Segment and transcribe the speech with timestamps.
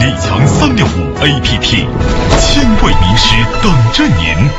[0.00, 1.62] 李强三六五 APP，
[2.40, 4.50] 千位名师等着您。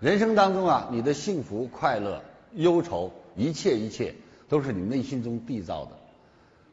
[0.00, 2.22] 人生当中啊，你的幸福、快乐、
[2.54, 4.14] 忧愁，一切一切
[4.48, 5.92] 都是你内心中缔造的。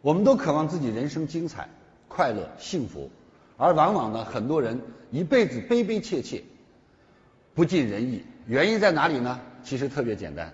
[0.01, 1.69] 我们都渴望自己人生精彩、
[2.07, 3.09] 快乐、幸福，
[3.57, 4.81] 而往往呢，很多人
[5.11, 6.43] 一辈子悲悲切切，
[7.53, 8.25] 不尽人意。
[8.47, 9.39] 原因在哪里呢？
[9.63, 10.51] 其实特别简单，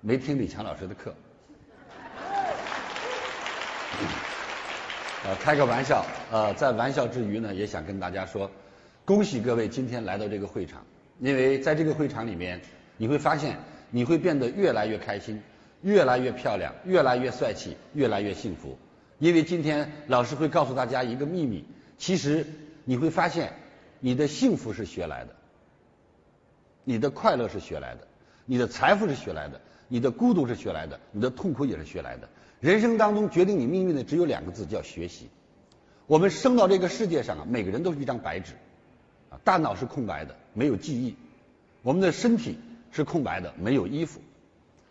[0.00, 1.14] 没听李强老师的课。
[5.26, 8.50] 呃，开个玩笑，呃，在玩笑之余呢，也想跟大家说，
[9.06, 10.84] 恭喜各位今天来到这个会场，
[11.18, 12.60] 因为在这个会场里面，
[12.98, 13.56] 你会发现
[13.90, 15.42] 你会变得越来越开心，
[15.80, 18.76] 越来越漂亮，越来越帅气，越来越幸福。
[19.18, 21.64] 因为今天老师会告诉大家一个秘密，
[21.96, 22.44] 其实
[22.84, 23.54] 你会发现
[24.00, 25.34] 你的幸福是学来的，
[26.84, 28.06] 你的快乐是学来的，
[28.46, 32.28] 你的财富是学来的，你的孤独是学来的，你的痛苦也是学来的。
[32.60, 35.28] 人生当中决定你命运的只有两个字，叫学习。
[36.06, 38.52] 我们生到这个世界上啊，每个人都是一张白纸，
[39.30, 41.14] 啊，大脑是空白的，没有记忆；
[41.82, 42.58] 我们的身体
[42.90, 44.20] 是空白的，没有衣服。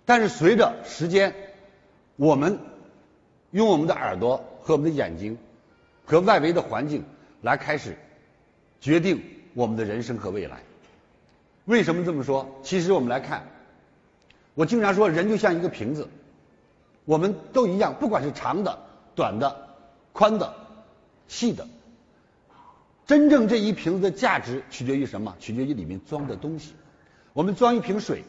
[0.06, 1.34] 但是随着时间，
[2.16, 2.60] 我们
[3.52, 5.38] 用我们的耳朵和我们的眼睛
[6.06, 7.04] 和外围的环境
[7.42, 7.96] 来开始
[8.82, 9.24] 决定
[9.54, 10.62] 我们的人生和未来。
[11.66, 12.60] 为什么这么说？
[12.62, 13.48] 其实我们来看，
[14.54, 16.08] 我经常说，人就像一个瓶子。
[17.06, 18.80] 我们都一样，不管是长的、
[19.14, 19.76] 短的、
[20.14, 20.54] 宽的、
[21.28, 21.68] 细的，
[23.06, 25.36] 真正这一瓶子的价值取决于什么？
[25.38, 26.74] 取决于里面装的东西。
[27.34, 28.24] 我们装一瓶水，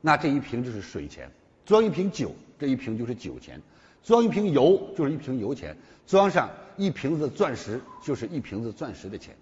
[0.00, 1.28] 那这一瓶就是水钱；
[1.64, 3.60] 装一瓶酒，这一瓶就是酒钱；
[4.02, 5.72] 装一瓶油，就是一瓶油钱；
[6.04, 9.36] 装上一瓶子钻石，就是一瓶子钻石的钱。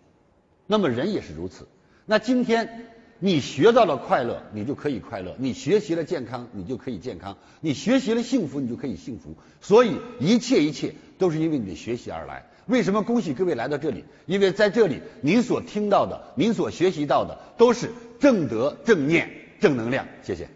[0.66, 1.66] 那么人也是如此。
[2.06, 2.86] 那今天。
[3.18, 9.34] 你学到了快乐，你就可以快乐；你学习了健康，你就可以健康；你学习了幸福，你就可以幸福。
[9.62, 12.44] 所以一切一切都是因为你的学习而来。
[12.66, 14.04] 为什么恭喜各位来到这里？
[14.26, 17.90] 因为在这里，您所听到的，您所学习到的，都是
[18.20, 19.30] 正德、正念、
[19.60, 20.06] 正能量。
[20.22, 20.46] 谢谢。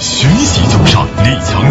[0.00, 1.70] 学习就上李强